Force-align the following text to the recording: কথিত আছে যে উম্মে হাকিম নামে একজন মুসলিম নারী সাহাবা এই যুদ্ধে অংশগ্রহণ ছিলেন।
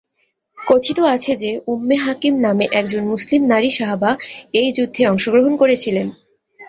কথিত 0.57 0.97
আছে 1.13 1.31
যে 1.35 1.51
উম্মে 1.67 1.97
হাকিম 1.97 2.33
নামে 2.41 2.65
একজন 2.71 3.03
মুসলিম 3.05 3.41
নারী 3.43 3.69
সাহাবা 3.71 4.11
এই 4.53 4.69
যুদ্ধে 4.77 5.01
অংশগ্রহণ 5.05 5.53
ছিলেন। 5.83 6.07